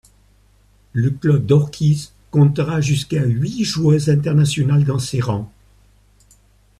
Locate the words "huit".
3.23-3.63